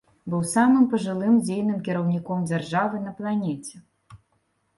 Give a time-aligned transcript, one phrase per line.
[0.33, 3.75] Быў самым пажылым дзейным кіраўніком дзяржавы на планеце.